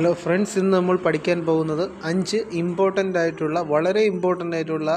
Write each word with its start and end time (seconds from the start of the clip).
Hello 0.00 0.12
friends 0.12 0.58
ഇന്ന് 0.58 0.72
നമ്മൾ 0.76 0.96
പഠിക്കാൻ 0.96 1.46
പോകുന്നത് 1.46 1.90
അഞ്ച് 2.04 2.36
ഇമ്പോർട്ടന്റ് 2.36 3.18
ആയിട്ടുള്ള 3.18 3.60
വളരെ 3.60 4.00
ഇമ്പോർട്ടന്റ് 4.00 4.56
ആയിട്ടുള്ള 4.56 4.90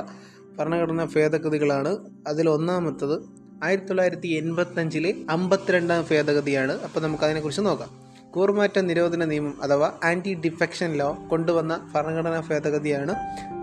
ഭരണഘടനാ 0.57 1.07
ഭേദഗതികളാണ്. 1.15 1.97
അതിൽ 2.27 2.49
ഒന്നാമത്തത് 2.49 3.15
ആയിരത്തി 3.63 3.87
തൊള്ളായിരത്തി 3.87 4.27
എൺപത്തഞ്ചിലെ 4.27 5.15
അമ്പത്തിരണ്ടാം 5.29 6.05
ഭേദഗതിയാണ്. 6.11 6.71
അപ്പോൾ 6.71 6.99
നമുക്ക് 6.99 7.23
അതിനെക്കുറിച്ച് 7.23 7.61
നോക്കാം. 7.61 7.91
കൂറുമാറ്റ 8.31 8.79
നിരോധന 8.79 9.25
നിയമം 9.25 9.63
അഥവാ 9.63 9.91
ആന്റി 10.03 10.33
ഡിഫെക്ഷൻ 10.45 10.93
ലോ 10.93 11.17
കൊണ്ടുവന്ന 11.29 11.91
ഭരണഘടനാ 11.95 12.41
ഭേദഗതിയാണ് 12.49 13.15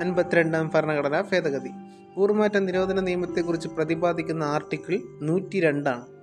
അൻപത്തിരണ്ടാം 0.04 0.70
ഭരണഘടനാ 0.74 1.24
ഭേദഗതി. 1.32 1.72
കൂറുമാറ്റ 2.16 2.56
നിരോധന 2.56 3.00
നിയമത്തെക്കുറിച്ച് 3.00 3.68
പ്രതിപാദിക്കുന്ന 3.68 4.42
ആർട്ടിക്കിൾ 4.42 5.00
നൂറ്റി 5.22 5.60
രണ്ടാണ് 5.60 6.19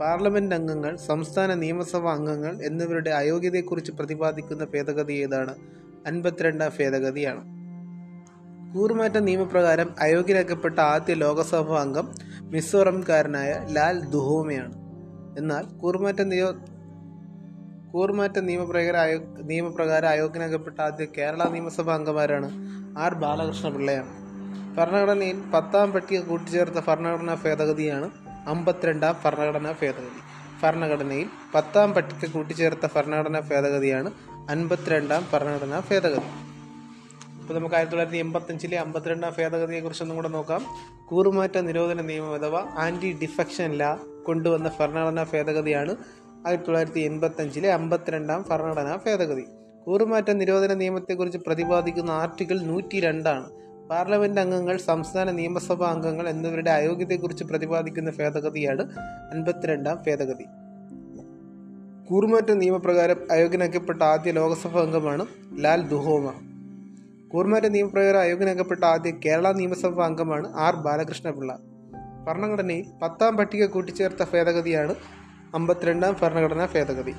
പാർലമെന്റ് 0.00 0.54
അംഗങ്ങൾ 0.54 0.96
സംസ്ഥാന 0.96 1.54
നിയമസഭാ 1.54 2.12
അംഗങ്ങൾ 2.12 2.62
എന്നിവരുടെ 2.62 3.10
അയോഗ്യതയെക്കുറിച്ച് 3.10 3.92
പ്രതിപാദിക്കുന്ന 3.92 4.64
ഭേദഗതി 4.64 5.12
ഏതാണ്? 5.12 5.54
അൻപത്തിരണ്ടാം 6.06 6.72
ഭേദഗതിയാണ്. 6.78 7.42
കൂറുമാറ്റ 8.74 9.16
നിയമപ്രകാരം 9.18 9.94
അയോഗ്യരാക്കപ്പെട്ട 10.00 10.80
ആദ്യ 10.80 11.14
ലോകസഭാ 11.14 11.80
അംഗം 11.80 12.14
മിസോറംകാരനായ 12.40 13.66
ലാൽ 13.70 14.00
ദുഹോമയാണ്. 14.00 14.74
എന്നാൽ 15.38 15.64
കൂറുമാറ്റ 15.64 16.20
നിയോ 16.22 16.52
കൂറുമാറ്റ 17.92 18.38
നിയമപ്രകാരം 18.38 19.00
അയോ 19.00 19.18
നിയമപ്രകാരം 19.42 20.08
അയോഗ്യനാക്കപ്പെട്ട 20.08 20.80
ആദ്യ 20.80 21.04
കേരള 21.18 21.48
നിയമസഭാ 21.48 21.94
അംഗമാരാണ് 21.94 22.50
ആർ 22.98 23.14
ബാലകൃഷ്ണപിള്ളയാണ്. 23.14 24.12
ഭരണഘടനയിൽ 24.76 25.42
പത്താം 25.54 25.92
പട്ടിക 25.92 26.20
കൂട്ടിച്ചേർത്ത 26.20 26.84
ഭരണഘടനാ 26.88 27.36
ഭേദഗതിയാണ് 27.44 28.23
അമ്പത്തിരണ്ടാം 28.46 29.16
ഭരണഘടനാ 29.24 29.74
ഭേദഗതി. 29.82 30.20
ഭരണഘടനയിൽ 30.62 31.28
പത്താം 31.54 31.92
പട്ടിക 31.92 32.30
കൂട്ടിച്ചേർത്ത 32.30 32.88
ഭരണഘടനാ 32.96 33.40
ഭേദഗതിയാണ് 33.40 34.10
അൻപത്തിരണ്ടാം 34.50 35.26
ഭരണഘടനാ 35.32 35.82
ഭേദഗതി. 35.90 36.28
ഇപ്പോൾ 37.40 37.54
നമുക്ക് 37.54 37.74
ആയിരത്തി 37.74 37.96
തൊള്ളായിരത്തി 37.96 38.18
എൺപത്തഞ്ചിലെ 38.18 38.76
അമ്പത്തിരണ്ടാം 38.76 39.32
ഭേദഗതിയെ 39.38 39.80
കുറിച്ചൊന്നും 39.80 40.16
കൂടെ 40.16 40.28
നോക്കാം. 40.28 40.66
കൂറുമാറ്റ 41.06 41.58
നിരോധന 41.58 42.00
നിയമം 42.00 42.34
അഥവാ 42.34 42.66
ആന്റി 42.78 43.18
ഡിഫെക്ഷൻ 43.22 43.72
ലാ 43.72 43.98
കൊണ്ടുവന്ന 44.26 44.70
ഭരണഘടനാ 44.80 45.26
ഭേദഗതിയാണ് 45.32 45.96
ആയിരത്തി 46.46 46.64
തൊള്ളായിരത്തി 46.64 47.00
എൺപത്തഞ്ചിലെ 47.00 47.72
അമ്പത്തിരണ്ടാം 47.72 48.44
ഭരണഘടനാ 48.50 48.98
ഭേദഗതി. 49.06 49.44
കൂറുമാറ്റ 49.86 50.30
നിരോധന 50.30 50.74
നിയമത്തെക്കുറിച്ച് 50.74 51.38
പ്രതിപാദിക്കുന്ന 51.38 52.10
ആർട്ടിക്കിൾ 52.10 52.60
നൂറ്റി 52.60 53.00
രണ്ടാണ്. 53.00 53.46
പാർലമെന്റ് 53.94 54.40
അംഗങ്ങൾ 54.40 54.76
സംസ്ഥാന 54.76 55.30
നിയമസഭാ 55.30 55.90
അംഗങ്ങൾ 55.90 56.28
എന്നിവരുടെ 56.28 56.70
അയോഗ്യതയെക്കുറിച്ച് 56.70 57.44
പ്രതിപാദിക്കുന്ന 57.44 58.10
ഭേദഗതിയാണ് 58.18 58.82
അൻപത്തിരണ്ടാം 59.32 60.02
ഭേദഗതി. 60.06 60.44
കൂർമാറ്റ 62.08 62.50
നിയമപ്രകാരം 62.50 63.18
അയോഗ്യനാക്കപ്പെട്ട 63.30 64.02
ആദ്യ 64.02 64.32
ലോക്സഭാ 64.32 64.80
അംഗമാണ് 64.80 65.26
ലാൽ 65.52 65.88
ദുഹോമ. 65.88 66.32
കൂർമാറ്റ 67.28 67.64
നിയമപ്രകാരം 67.64 68.20
അയോഗ്യനാക്കപ്പെട്ട 68.20 68.84
ആദ്യ 68.84 69.10
കേരള 69.10 69.52
നിയമസഭാ 69.52 70.04
അംഗമാണ് 70.04 70.54
ആർ 70.54 70.76
ബാലകൃഷ്ണപിള്ള. 70.76 71.58
ഭരണഘടനയിൽ 72.26 72.86
പത്താം 73.02 73.36
പട്ടിക 73.36 73.64
കൂട്ടിച്ചേർത്ത 73.66 74.24
ഭേദഗതിയാണ് 74.32 74.94
അമ്പത്തിരണ്ടാം 75.54 76.16
ഭരണഘടനാ 76.22 76.68
ഭേദഗതി. 76.74 77.14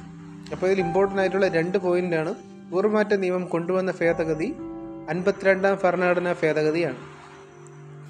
അപ്പോൾ 0.51 0.65
ഇതിൽ 0.67 0.79
ഇമ്പോർട്ടന്റ് 0.79 1.21
ആയിട്ടുള്ള 1.21 1.47
രണ്ട് 1.47 1.77
പോയിന്റാണ് 1.77 2.35
കൂറുമാറ്റ 2.71 3.13
നിയമം 3.13 3.45
കൊണ്ടുവന്ന 3.45 3.93
ഭേദഗതി 4.01 4.53
അൻപത്തിരണ്ടാം 5.09 5.77
ഭരണഘടനാ 5.83 6.35
ഭേദഗതിയാണ്. 6.41 6.99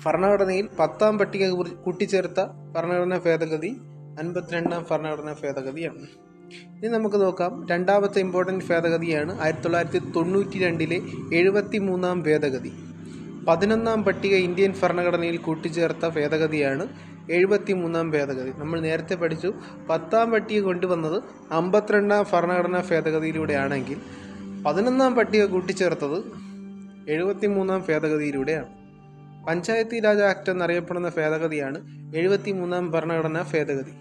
ഭരണഘടനയിൽ 0.06 0.70
പത്താം 0.80 1.18
പട്ടിക 1.20 1.50
കൂട്ടിച്ചേർത്ത 1.86 2.40
ഭരണഘടനാ 2.76 3.18
ഭേദഗതി 3.26 3.72
അൻപത്തിരണ്ടാം 4.20 4.86
ഭരണഘടനാ 4.90 5.36
ഭേദഗതിയാണ്. 5.44 6.04
ഇനി 6.78 6.88
നമുക്ക് 6.88 7.22
നോക്കാം. 7.22 7.68
രണ്ടാമത്തെ 7.72 8.20
ഇമ്പോർട്ടന്റ് 8.20 8.66
ഭേദഗതിയാണ് 8.66 9.32
ആയിരത്തി 9.42 9.64
തൊള്ളായിരത്തി 9.64 10.00
തൊണ്ണൂറ്റി 10.16 10.58
രണ്ടിലെ 10.66 11.02
എഴുപത്തി 11.34 11.78
മൂന്നാം 11.78 12.24
ഭേദഗതി. 12.24 12.72
പതിനൊന്നാം 13.48 14.04
പട്ടിക 14.04 14.36
ഇന്ത്യൻ 14.48 14.74
ഭരണഘടനയിൽ 14.82 15.38
കൂട്ടിച്ചേർത്ത 15.38 16.06
ഭേദഗതിയാണ് 16.08 16.86
എഴുപത്തി 17.32 17.74
മൂന്നാം 17.74 18.12
ഭേദഗതി. 18.12 18.54
നമ്മൾ 18.58 18.80
നേരത്തെ 18.80 19.16
പഠിച്ചു. 19.16 19.54
പത്താം 19.90 20.32
പട്ടിക 20.32 20.62
കൊണ്ടുവന്നത് 20.62 21.18
അമ്പത്തിരണ്ടാം 21.52 22.26
ഭരണഘടനാ 22.34 22.84
ഭേദഗതിയിലൂടെയാണെങ്കിൽ 22.90 24.00
പതിനൊന്നാം 24.66 25.16
പട്ടിക 25.16 25.46
കൂട്ടിച്ചേർത്തത് 25.46 26.20
എഴുപത്തി 27.10 27.48
മൂന്നാം 27.48 27.86
ഭേദഗതിയിലൂടെയാണ്. 27.90 28.70
പഞ്ചായത്തി 29.46 30.00
രാജ് 30.00 30.22
ആക്ട് 30.22 30.52
എന്നറിയപ്പെടുന്ന 30.52 31.12
ഭേദഗതിയാണ് 31.18 31.80
എഴുപത്തി 32.16 32.52
മൂന്നാം 32.52 32.92
ഭരണഘടനാ 32.92 33.46
ഭേദഗതി. 33.54 33.94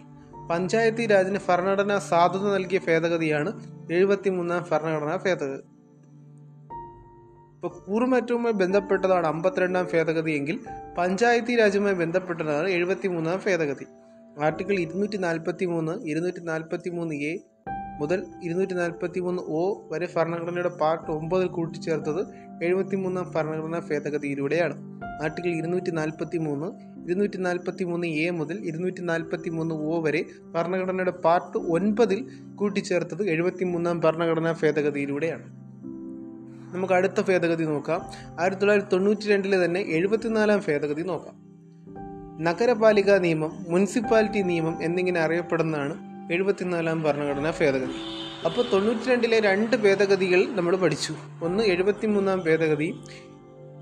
പഞ്ചായത്തി 0.50 1.06
രാജിന് 1.06 1.38
ഭരണഘടനാ 1.48 1.98
സാധുത 1.98 2.54
നൽകിയ 2.54 2.80
ഭേദഗതിയാണ് 2.86 3.50
എഴുപത്തി 3.92 4.30
മൂന്നാം 4.30 4.66
ഭരണഘടനാ 4.70 5.16
ഭേദഗതി. 5.16 5.62
ഇപ്പോൾ 7.54 7.84
കൂറുമാറ്റവുമായി 7.86 8.54
ബന്ധപ്പെട്ടതാണ് 8.54 9.26
അമ്പത്തിരണ്ടാം 9.26 9.88
ഭേദഗതി 9.92 10.32
എങ്കിൽ 10.32 10.60
പഞ്ചായത്തി 10.98 11.56
രാജുമായി 11.56 11.94
ബന്ധപ്പെട്ടതാണ് 11.94 12.68
എഴുപത്തി 12.68 13.08
മൂന്നാം 13.08 13.40
ഭേദഗതി. 13.46 13.86
ആർട്ടിക്കിൾ 14.44 14.78
ഇരുന്നൂറ്റി 14.78 15.16
നാൽപ്പത്തി 15.16 15.64
മൂന്ന് 15.64 15.92
ഇരുന്നൂറ്റി 16.04 16.40
നാൽപ്പത്തി 16.40 16.90
മൂന്ന് 16.90 17.14
എ 17.14 17.40
മുതൽ 18.00 18.26
ഇരുന്നൂറ്റി 18.42 18.72
നാൽപ്പത്തി 18.72 19.20
മൂന്ന് 19.20 19.42
ഒ 19.42 19.88
വരെ 19.92 20.08
ഭരണഘടനയുടെ 20.16 20.68
പാർട്ട് 20.68 21.10
ഒമ്പതിൽ 21.10 21.46
കൂട്ടിച്ചേർത്തത് 21.46 22.26
എഴുപത്തി 22.64 22.96
മൂന്നാം 22.96 23.32
ഭരണഘടനാ 23.34 23.78
ഭേദഗതിയിലൂടെയാണ്. 23.90 24.76
ആർട്ടിക്കിൾ 25.22 25.48
ഇരുന്നൂറ്റി 25.48 25.90
നാൽപ്പത്തി 25.90 26.38
മൂന്ന് 26.38 26.94
ഇരുന്നൂറ്റി 27.04 27.36
നാൽപ്പത്തി 27.36 27.84
മൂന്ന് 27.84 28.06
എ 28.06 28.30
മുതൽ 28.30 28.58
ഇരുന്നൂറ്റി 28.64 29.00
നാൽപ്പത്തി 29.00 29.50
മൂന്ന് 29.50 29.74
ഒ 29.74 30.00
വരെ 30.00 30.24
ഭരണഘടനയുടെ 30.54 31.10
പാർട്ട് 31.10 31.58
ഒൻപതിൽ 31.58 32.26
കൂട്ടിച്ചേർത്തത് 32.54 33.28
എഴുപത്തി 33.28 33.64
മൂന്നാം 33.64 34.00
ഭരണഘടനാ 34.00 34.54
ഭേദഗതിയിലൂടെയാണ്. 34.62 35.42
നമുക്ക് 36.74 36.94
അടുത്ത 36.94 37.20
ഭേദഗതി 37.28 37.64
നോക്കാം. 37.64 38.00
ആയിരത്തി 38.40 38.60
തൊള്ളായിരത്തി 38.60 38.90
തൊണ്ണൂറ്റി 38.90 39.28
രണ്ടിലെ 39.28 39.64
തന്നെ 39.64 39.80
എഴുപത്തിനാലാം 39.80 40.62
ഭേദഗതി 40.68 41.02
നോക്കാം. 41.02 41.34
നഗരപാലിക 42.44 43.10
നിയമം 43.10 43.64
മുനിസിപ്പാലിറ്റി 43.68 44.42
നിയമം 44.42 44.82
എന്നിങ്ങനെ 44.82 45.20
അറിയപ്പെടുന്നതാണ് 45.20 46.13
എഴുപത്തിനാലാം 46.32 47.02
ഭരണഘടനാ 47.02 47.52
ഭേദഗതി. 47.60 47.98
അപ്പോൾ 48.46 48.64
തൊണ്ണൂറ്റി 48.72 49.10
രണ്ടിലെ 49.10 49.40
രണ്ട് 49.40 49.76
ഭേദഗതികൾ 49.76 50.46
നമ്മൾ 50.50 50.76
പഠിച്ചു. 50.76 51.12
ഒന്ന് 51.42 51.64
എഴുപത്തി 51.64 52.06
മൂന്നാം 52.06 52.40
ഭേദഗതി 52.40 52.94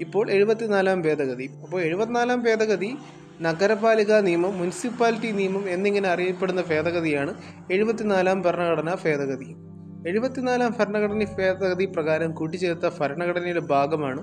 ഇപ്പോൾ 0.00 0.30
എഴുപത്തിനാലാം 0.30 1.02
ഭേദഗതി. 1.02 1.50
അപ്പോൾ 1.62 1.82
എഴുപത്തിനാലാം 1.82 2.42
ഭേദഗതി 2.42 2.96
നഗരപാലിക 3.40 4.12
നിയമം 4.12 4.58
മുനിസിപ്പാലിറ്റി 4.58 5.30
നിയമം 5.30 5.70
എന്നിങ്ങനെ 5.70 6.08
അറിയപ്പെടുന്ന 6.08 6.64
ഭേദഗതിയാണ് 6.70 7.34
എഴുപത്തിനാലാം 7.70 8.42
ഭരണഘടനാ 8.42 8.96
ഭേദഗതി. 9.04 9.56
എഴുപത്തിനാലാം 10.08 10.74
ഭരണഘടന 10.78 11.24
ഭേദഗതി 11.38 11.84
പ്രകാരം 11.84 12.30
കൂട്ടിച്ചേർത്ത 12.30 12.90
ഭരണഘടനയുടെ 13.00 13.60
ഭാഗമാണ് 13.60 14.22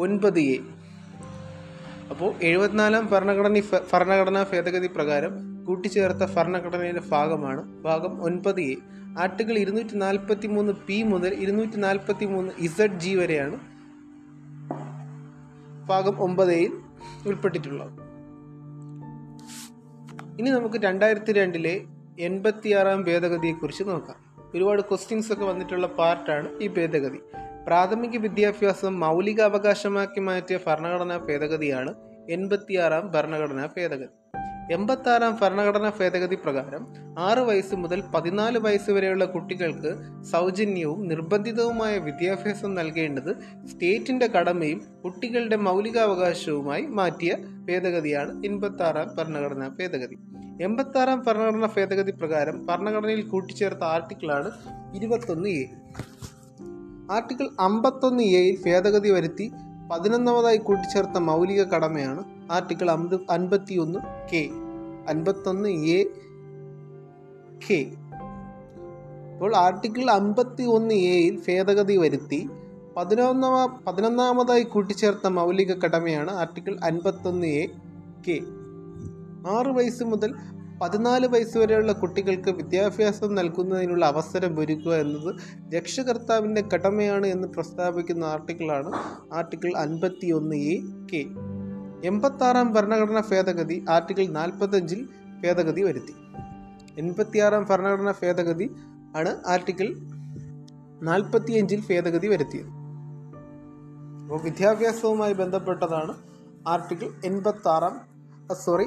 ഒൻപത് 0.00 0.40
എ. 0.40 0.58
അപ്പോൾ 2.10 2.34
എഴുപത്തിനാലാം 2.42 3.06
ഭരണഘടന 3.06 3.62
ഭരണഘടനാ 3.92 4.46
ഭേദഗതി 4.52 4.86
പ്രകാരം 4.86 5.55
കൂട്ടിച്ചേർത്ത 5.66 6.34
ഭരണഘടനയുടെ 6.36 7.02
ഭാഗമാണ്. 7.10 7.82
ഭാഗം 7.82 8.22
ഒൻപത് 8.22 8.60
എ. 8.60 8.76
ആർട്ടിക്കിൾ 9.18 9.58
ഇരുന്നൂറ്റി 9.58 9.94
നാൽപ്പത്തി 9.94 10.46
മൂന്ന് 10.46 10.72
പി 10.72 11.02
മുതൽ 11.02 11.34
ഇരുന്നൂറ്റി 11.34 11.76
നാൽപ്പത്തി 11.76 12.24
മൂന്ന് 12.24 12.52
ഇസഡ് 12.58 13.00
ജി 13.00 13.14
വരെയാണ് 13.14 13.56
ഭാഗം 15.86 16.22
ഒമ്പത് 16.22 16.52
എയിൽ 16.52 16.72
ഉൾപ്പെട്ടിട്ടുള്ളത്. 17.26 18.06
ഇനി 20.38 20.50
നമുക്ക് 20.50 20.76
രണ്ടായിരത്തി 20.82 21.32
രണ്ടിലെ 21.32 21.84
എൺപത്തിയാറാം 22.18 23.02
ഭേദഗതിയെക്കുറിച്ച് 23.02 23.82
നോക്കാം. 23.82 24.16
ഒരുപാട് 24.54 24.82
ക്വസ്റ്റ്യൻസ് 24.82 25.32
ഒക്കെ 25.32 25.44
വന്നിട്ടുള്ള 25.44 25.86
പാർട്ടാണ് 25.86 26.48
ഈ 26.62 26.66
ഭേദഗതി. 26.66 27.18
പ്രാഥമിക 27.66 28.16
വിദ്യാഭ്യാസം 28.16 29.00
മൗലിക 29.00 29.40
അവകാശമാക്കി 29.40 30.20
മാറ്റിയ 30.20 30.58
ഭരണഘടനാ 30.66 31.16
ഭേദഗതിയാണ് 31.16 31.94
എൺപത്തിയാറാം 32.30 33.10
ഭരണഘടനാ 33.10 33.68
ഭേദഗതി. 33.76 34.25
എൺപത്താറാം 34.70 35.38
ഭരണഘടനാ 35.40 35.92
ഭേദഗതി 35.98 36.34
പ്രകാരം 36.34 36.86
ആറ് 37.18 37.38
വയസ്സ് 37.38 37.74
മുതൽ 37.74 38.02
പതിനാല് 38.14 38.58
വയസ്സ് 38.58 38.90
വരെയുള്ള 38.90 39.24
കുട്ടികൾക്ക് 39.24 39.90
സൗജന്യവും 40.32 41.08
നിർബന്ധിതവുമായ 41.08 41.98
വിദ്യാഭ്യാസം 41.98 42.74
നൽകേണ്ടത് 42.74 43.36
സ്റ്റേറ്റിന്റെ 43.66 44.26
കടമയും 44.26 44.80
കുട്ടികളുടെ 45.04 45.56
മൗലികാവകാശവുമായി 45.56 46.86
മാറ്റിയ 46.86 47.36
ഭേദഗതിയാണ് 47.68 48.46
എൺപത്താറാം 48.46 49.16
ഭരണഘടനാ 49.18 49.68
ഭേദഗതി. 49.68 50.18
എൺപത്താറാം 50.62 51.24
ഭരണഘടനാ 51.26 51.68
ഭേദഗതി 51.76 52.10
പ്രകാരം 52.10 52.66
ഭരണഘടനയിൽ 52.66 53.22
കൂട്ടിച്ചേർത്ത 53.28 53.84
ആർട്ടിക്കിളാണ് 53.84 54.50
ഇരുപത്തൊന്ന് 54.94 55.48
എ. 55.48 55.66
ആർട്ടിക്കിൾ 57.10 57.48
അമ്പത്തൊന്ന് 57.60 58.22
എയിൽ 58.22 58.58
ഭേദഗതി 58.66 59.10
വരുത്തി 59.10 59.52
പതിനൊന്നാമതായി 59.90 60.56
കൂട്ടിച്ചേർത്ത 60.56 61.18
മൗലിക 61.18 61.62
കടമയാണ് 61.62 62.35
ആർട്ടിക്കിൾ 62.50 62.90
അമ്പത് 62.90 63.20
അൻപത്തിയൊന്ന് 63.30 63.98
കെ. 64.32 64.50
അൻപത്തൊന്ന് 65.08 65.68
എ 65.68 66.04
കെ. 67.70 67.90
അപ്പോൾ 69.32 69.56
ആർട്ടിക്കിൾ 69.56 70.10
അമ്പത്തി 70.10 70.62
ഒന്ന് 70.62 70.94
എയിൽ 70.94 71.42
ഭേദഗതി 71.48 71.96
വരുത്തി 71.96 72.48
പതിനൊന്നാമ 72.96 73.78
പതിനൊന്നാമതായി 73.86 74.62
കൂട്ടിച്ചേർത്ത 74.62 75.26
മൗലിക 75.26 75.72
കടമയാണ് 75.72 76.30
ആർട്ടിക്കിൾ 76.30 76.78
അൻപത്തൊന്ന് 76.84 77.46
എ 77.46 77.66
കെ. 78.28 78.40
ആറ് 79.50 79.66
വയസ്സ് 79.66 80.04
മുതൽ 80.04 80.34
പതിനാല് 80.82 81.26
വയസ്സ് 81.26 81.58
വരെയുള്ള 81.58 81.92
കുട്ടികൾക്ക് 81.92 82.50
വിദ്യാഭ്യാസം 82.50 83.34
നൽകുന്നതിനുള്ള 83.34 84.06
അവസരം 84.06 84.60
ഒരുക്കുക 84.60 84.94
എന്നത് 84.94 85.34
രക്ഷകർത്താവിന്റെ 85.74 86.62
കടമയാണ് 86.74 87.26
എന്ന് 87.26 87.48
പ്രസ്താവിക്കുന്ന 87.48 88.24
ആർട്ടിക്കിളാണ് 88.24 88.92
ആർട്ടിക്കിൾ 89.34 89.76
അൻപത്തി 89.76 90.30
ഒന്ന് 90.30 90.56
എ 90.56 90.82
കെ. 91.14 91.24
എൺപത്താറാം 92.04 92.72
ഭരണഘടനാ 92.72 93.22
ഭേദഗതി 93.30 93.84
ആർട്ടിക്കിൾ 93.90 94.26
നാൽപ്പത്തഞ്ചിൽ 94.26 95.08
ഭേദഗതി 95.44 95.82
വരുത്തി. 95.82 96.14
എൺപത്തിയാറാം 96.98 97.66
ഭരണഘടനാ 97.70 98.14
ഭേദഗതി 98.22 98.76
ആണ് 99.16 99.36
ആർട്ടിക്കിൾ 99.46 99.96
നാൽപ്പത്തിയഞ്ചിൽ 101.02 101.82
ഭേദഗതി 101.90 102.28
വരുത്തിയത്. 102.28 102.66
അപ്പോൾ 104.22 104.42
വിദ്യാഭ്യാസവുമായി 104.42 105.32
ബന്ധപ്പെട്ടതാണ് 105.32 106.14
ആർട്ടിക്കിൾ 106.68 107.08
എൺപത്തി 107.24 107.68
ആറാം 107.68 108.00
സോറി 108.52 108.84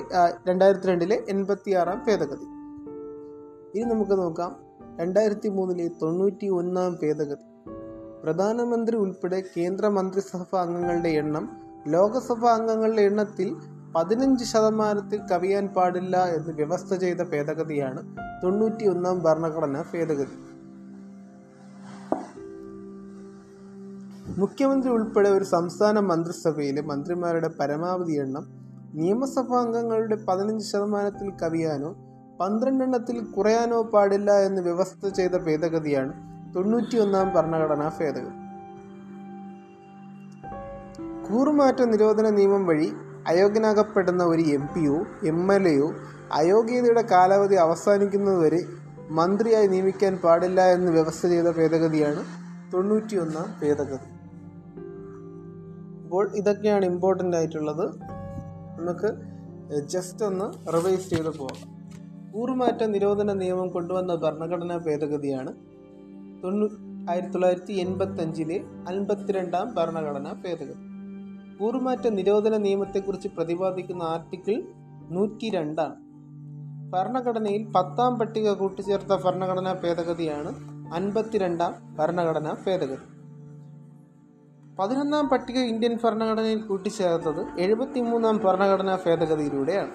രണ്ടായിരത്തി 0.49 0.87
രണ്ടിലെ 0.87 1.23
എൺപത്തിയാറാം 1.29 2.05
ഭേദഗതി. 2.07 2.45
ഇനി 3.75 3.89
നമുക്ക് 3.89 4.11
നോക്കാം 4.11 4.55
രണ്ടായിരത്തി 4.99 5.49
മൂന്നിലെ 5.49 5.87
തൊണ്ണൂറ്റി 5.87 6.47
ഒന്നാം 6.47 6.97
ഭേദഗതി. 7.03 7.45
പ്രധാനമന്ത്രി 8.23 8.97
ഉൾപ്പെടെ 8.97 9.43
കേന്ദ്ര 9.57 9.87
മന്ത്രിസഭാ 9.87 10.61
അംഗങ്ങളുടെ 10.61 11.09
എണ്ണം 11.09 11.68
ലോകസഭാ 11.87 12.53
അംഗങ്ങളുടെ 12.53 13.01
എണ്ണത്തിൽ 13.01 13.55
പതിനഞ്ച് 13.95 14.45
ശതമാനത്തിൽ 14.45 15.19
കവിയാൻ 15.31 15.67
പാടില്ല 15.67 16.25
എന്ന് 16.25 16.53
വ്യവസ്ഥ 16.53 16.95
ചെയ്ത 16.95 17.17
ഭേദഗതിയാണ് 17.17 18.03
തൊണ്ണൂറ്റി 18.43 18.85
ഒന്നാം 18.85 19.23
ഭരണഘടനാ 19.23 19.83
ഭേദഗതി. 19.93 20.37
മുഖ്യമന്ത്രി 24.37 24.91
ഉൾപ്പെടെ 24.91 25.29
ഒരു 25.29 25.43
സംസ്ഥാന 25.43 25.99
മന്ത്രിസഭയിലെ 25.99 26.81
മന്ത്രിമാരുടെ 26.81 27.47
പരമാവധി 27.59 28.11
എണ്ണം 28.11 28.45
നിയമസഭാ 28.93 29.61
അംഗങ്ങളുടെ 29.61 30.15
പതിനഞ്ച് 30.27 30.71
ശതമാനത്തിൽ 30.71 31.31
കവിയാനോ 31.41 31.95
പന്ത്രണ്ടെണ്ണത്തിൽ 32.39 33.25
കുറയാനോ 33.25 33.81
പാടില്ല 33.81 34.31
എന്ന് 34.31 34.61
വ്യവസ്ഥ 34.61 35.07
ചെയ്ത 35.07 35.31
ഭേദഗതിയാണ് 35.31 36.13
തൊണ്ണൂറ്റിയൊന്നാം 36.55 37.33
ഭരണഘടനാ 37.33 37.91
ഭേദഗതി. 37.99 38.48
കൂറുമാറ്റ 41.29 41.81
നിരോധന 41.81 42.29
നിയമം 42.29 42.65
വഴി 42.65 42.93
അയോഗ്യനാകപ്പെടുന്ന 43.27 44.23
ഒരു 44.23 44.41
എം 44.41 44.69
പിയോ 44.73 45.05
എം 45.27 45.53
എൽ 45.53 45.67
എയോ 45.67 45.93
അയോഗ്യതയുടെ 46.33 47.01
കാലാവധി 47.01 47.55
അവസാനിക്കുന്നതുവരെ 47.55 48.61
മന്ത്രിയായി 49.09 49.67
നിയമിക്കാൻ 49.67 50.17
പാടില്ല 50.17 50.71
എന്ന് 50.71 50.91
വ്യവസ്ഥ 50.91 51.27
ചെയ്ത 51.27 51.43
ഭേദഗതിയാണ് 51.43 52.23
തൊണ്ണൂറ്റിയൊന്നാം 52.73 53.55
ഭേദഗതി. 53.61 54.09
അപ്പോൾ 56.03 56.31
ഇതൊക്കെയാണ് 56.35 56.85
ഇമ്പോർട്ടന്റ് 56.85 57.37
ആയിട്ടുള്ളത്. 57.37 57.85
നമുക്ക് 58.79 59.09
ജസ്റ്റ് 59.85 60.25
ഒന്ന് 60.25 60.73
റിവൈസ് 60.73 61.09
ചെയ്ത് 61.09 61.37
പോകാം 61.37 61.79
കൂറുമാറ്റ 62.33 62.83
നിരോധന 62.83 63.33
നിയമം 63.33 63.67
കൊണ്ടുവന്ന 63.69 64.15
ഭരണഘടനാ 64.15 64.77
ഭേദഗതിയാണ് 64.77 65.53
തൊണ്ണൂ 66.43 66.67
ആയിരത്തി 67.09 67.33
തൊള്ളായിരത്തി 67.33 67.73
എൺപത്തഞ്ചിലെ 67.73 68.59
അൻപത്തിരണ്ടാം 68.87 69.75
ഭരണഘടനാ 69.75 70.33
ഭേദഗതി. 70.45 70.88
കൂറുമാറ്റ 71.59 72.07
നിരോധന 72.07 72.57
നിയമത്തെക്കുറിച്ച് 72.57 73.27
പ്രതിപാദിക്കുന്ന 73.27 74.03
ആർട്ടിക്കിൾ 74.03 74.63
നൂറ്റി 75.11 75.49
രണ്ടാണ് 75.49 75.95
ഭരണഘടനയിൽ 76.89 77.71
പത്താം 77.75 78.19
പട്ടിക 78.19 78.51
കൂട്ടിച്ചേർത്ത 78.51 79.13
ഭരണഘടനാ 79.23 79.73
ഭേദഗതിയാണ് 79.73 80.51
അൻപത്തിരണ്ടാം 80.93 81.95
ഭരണഘടനാ 81.97 82.55
ഭേദഗതി. 82.65 83.05
പതിനൊന്നാം 84.79 85.29
പട്ടിക 85.29 85.57
ഇന്ത്യൻ 85.57 85.99
ഭരണഘടനയിൽ 86.03 86.61
കൂട്ടിച്ചേർത്തത് 86.61 87.59
എഴുപത്തിമൂന്നാം 87.59 88.37
ഭരണഘടനാ 88.37 88.95
ഭേദഗതിയിലൂടെയാണ്. 89.05 89.91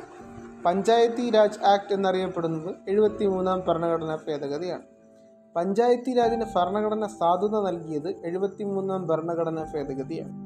പഞ്ചായത്തി 0.67 1.31
രാജ് 1.31 1.60
ആക്ട് 1.64 1.94
എന്നറിയപ്പെടുന്നത് 1.94 2.70
എഴുപത്തിമൂന്നാം 2.88 3.60
ഭരണഘടനാ 3.69 4.19
ഭേദഗതിയാണ്. 4.28 4.82
പഞ്ചായത്തി 5.56 6.12
രാജിന് 6.12 6.44
ഭരണഘടന 6.56 7.06
സാധുത 7.06 7.56
നൽകിയത് 7.67 8.08
എഴുപത്തിമൂന്നാം 8.25 9.06
ഭരണഘടനാ 9.06 9.67
ഭേദഗതിയാണ്. 9.75 10.44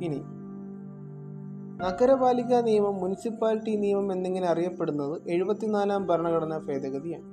ഇനി 0.00 0.20
നഗരപാലിക 1.82 2.54
നിയമം 2.54 2.96
മുനിസിപ്പാലിറ്റി 3.00 3.76
നിയമം 3.76 4.12
എന്നിങ്ങനെ 4.12 4.46
അറിയപ്പെടുന്നത് 4.46 5.28
എഴുപത്തിനാലാം 5.28 6.06
ഭരണഘടനാ 6.06 6.58
ഭേദഗതിയാണ്. 6.58 7.26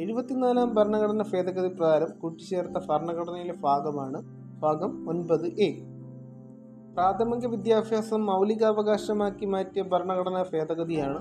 എഴുപത്തിനാലാം 0.00 0.74
ഭരണഘടനാ 0.74 1.24
ഭേദഗതി 1.32 1.68
പ്രകാരം 1.68 2.10
കൂട്ടിച്ചേർത്ത 2.20 2.78
ഭരണഘടനയിലെ 2.88 3.52
ഭാഗമാണ് 3.52 4.18
ഭാഗം 4.60 5.08
ഒൻപത് 5.08 5.46
എ. 5.46 5.70
പ്രാഥമിക 6.94 7.46
വിദ്യാഭ്യാസം 7.46 8.26
മൗലികാവകാശമാക്കി 8.26 9.46
മാറ്റിയ 9.46 9.82
ഭരണഘടനാ 9.82 10.44
ഭേദഗതിയാണ് 10.52 11.20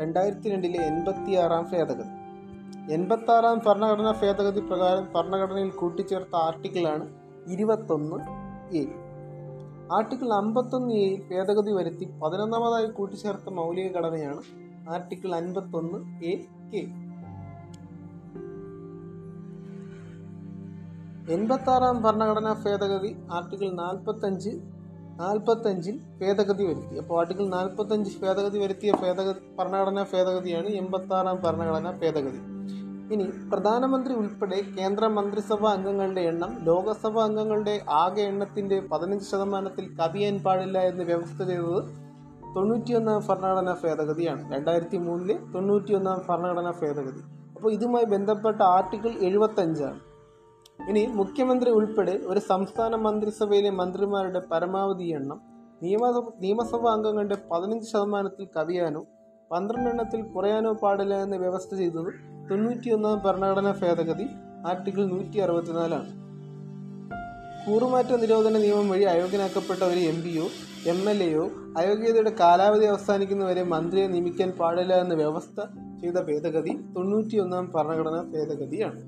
രണ്ടായിരത്തി 0.00 0.48
രണ്ടിലെ 0.48 0.78
എൺപത്തിയാറാം 0.86 1.64
ഭേദഗതി. 1.72 2.10
എൺപത്താറാം 2.94 3.58
ഭരണഘടനാ 3.66 4.14
ഭേദഗതി 4.22 4.60
പ്രകാരം 4.60 5.08
ഭരണഘടനയിൽ 5.14 5.70
കൂട്ടിച്ചേർത്ത 5.70 6.36
ആർട്ടിക്കിളാണ് 6.36 7.06
ഇരുപത്തൊന്ന് 7.52 8.18
എ. 8.76 9.01
ആർട്ടിക്കിൾ 9.94 10.28
അമ്പത്തൊന്ന് 10.32 10.94
എ 10.94 11.06
ഭേദഗതി 11.30 11.72
വരുത്തി 11.72 12.06
പതിനൊന്നാമതായി 12.22 12.86
കൂട്ടിച്ചേർത്ത 12.86 13.50
മൗലിക 13.50 13.88
ഘടനയാണ് 13.96 14.42
ആർട്ടിക്കിൾ 14.88 15.34
അൻപത്തൊന്ന് 15.34 15.98
എ 16.24 16.34
കെ. 16.72 16.82
എൺപത്താറാം 21.34 22.02
ഭരണഘടനാ 22.02 22.52
ഭേദഗതി 22.64 23.10
ആർട്ടിക്കിൾ 23.30 23.68
നാൽപ്പത്തഞ്ച് 23.72 24.52
നാൽപ്പത്തഞ്ചിൽ 25.20 25.96
ഭേദഗതി 26.20 26.64
വരുത്തി. 26.64 26.94
അപ്പോൾ 26.98 27.18
ആർട്ടിക്കിൾ 27.20 27.46
നാൽപ്പത്തഞ്ച് 27.48 28.12
ഭേദഗതി 28.22 28.58
വരുത്തിയ 28.58 28.92
ഭേദഗതി 29.02 29.40
ഭരണഘടനാ 29.58 30.06
ഭേദഗതിയാണ് 30.12 30.68
എൺപത്താറാം 30.80 31.36
ഭരണഘടനാ 31.44 31.90
ഭേദഗതി. 32.02 32.40
ഇനി 33.14 33.24
പ്രധാനമന്ത്രി 33.50 34.12
ഉൾപ്പെടെ 34.20 34.58
കേന്ദ്ര 34.76 35.04
മന്ത്രിസഭാ 35.16 35.70
അംഗങ്ങളുടെ 35.76 36.20
എണ്ണം 36.20 36.52
ലോകസഭാ 36.68 37.22
അംഗങ്ങളുടെ 37.28 37.74
ആകെ 38.02 38.22
എണ്ണത്തിന്റെ 38.22 38.76
പതിനഞ്ച് 38.92 39.26
ശതമാനത്തിൽ 39.30 39.86
കവിയാൻ 39.98 40.36
പാടില്ല 40.44 40.78
എന്ന് 40.90 41.04
വ്യവസ്ഥ 41.10 41.38
ചെയ്തത് 41.50 41.80
തൊണ്ണൂറ്റിയൊന്നാം 42.54 43.20
ഭരണഘടനാ 43.28 43.74
ഭേദഗതിയാണ്. 43.82 44.42
രണ്ടായിരത്തി 44.54 44.98
മൂന്നിലെ 45.06 45.36
തൊണ്ണൂറ്റിയൊന്നാം 45.54 46.18
ഭരണഘടനാ 46.28 46.72
ഭേദഗതി. 46.80 47.22
അപ്പോൾ 47.56 47.70
ഇതുമായി 47.72 48.06
ബന്ധപ്പെട്ട 48.14 48.60
ആർട്ടിക്കിൾ 48.76 49.12
എഴുപത്തഞ്ചാണ്. 49.28 50.00
ഇനി 50.90 51.02
മുഖ്യമന്ത്രി 51.20 51.70
ഉൾപ്പെടെ 51.78 52.14
ഒരു 52.30 52.40
സംസ്ഥാന 52.50 52.94
മന്ത്രിസഭയിലെ 53.06 53.70
മന്ത്രിമാരുടെ 53.80 54.40
പരമാവധി 54.52 55.08
എണ്ണം 55.18 55.40
നിയമസഭ 55.82 56.24
നിയമസഭാ 56.44 56.88
അംഗങ്ങളുടെ 56.96 57.36
പതിനഞ്ച് 57.50 57.88
ശതമാനത്തിൽ 57.92 58.46
കവിയാനോ 58.56 59.02
പന്ത്രണ്ടെണ്ണത്തിൽ 59.50 60.20
കുറയാനോ 60.34 60.70
പാടില്ല 60.82 61.14
എന്ന് 61.24 61.36
വ്യവസ്ഥ 61.36 61.70
ചെയ്തത് 61.74 62.10
തൊണ്ണൂറ്റിയൊന്നാം 62.52 63.18
ഭരണഘടനാ 63.24 63.70
ഭേദഗതി 63.82 64.24
ആർട്ടിക്കിൾ 64.70 65.04
നൂറ്റി 65.12 65.38
അറുപത്തിനാലാണ് 65.38 66.10
കൂറുമാറ്റ 67.66 68.10
നിരോധന 68.12 68.58
നിയമം 68.58 68.88
വഴി 68.88 69.04
അയോഗ്യനാക്കപ്പെട്ട 69.04 69.82
ഒരു 69.82 70.00
എം 70.10 70.18
പിയോ 70.24 70.46
എം 70.86 71.00
എൽ 71.10 71.22
എയോ 71.22 71.44
അയോഗ്യതയുടെ 71.76 72.32
കാലാവധി 72.40 72.84
അവസാനിക്കുന്നവരെ 72.84 73.62
മന്ത്രിയെ 73.62 74.06
നിയമിക്കാൻ 74.06 74.50
പാടില്ല 74.60 74.92
എന്ന് 74.94 75.14
വ്യവസ്ഥ 75.14 75.58
ചെയ്ത 76.02 76.18
ഭേദഗതി 76.28 76.74
തൊണ്ണൂറ്റിയൊന്നാം 76.96 77.72
ഭരണഘടനാ 77.74 78.20
ഭേദഗതിയാണ്. 78.34 79.00